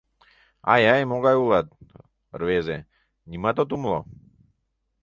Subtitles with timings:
[0.73, 1.67] —Ай-ай, могай улат,
[2.39, 2.77] рвезе:
[3.29, 3.99] нимат от умыло.